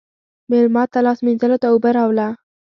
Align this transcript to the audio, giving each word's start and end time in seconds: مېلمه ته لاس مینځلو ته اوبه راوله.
مېلمه 0.49 0.83
ته 0.91 0.99
لاس 1.05 1.19
مینځلو 1.25 1.57
ته 1.61 1.67
اوبه 1.69 1.89
راوله. 1.97 2.27